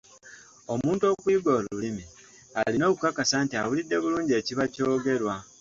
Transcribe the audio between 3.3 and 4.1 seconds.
nti awulidde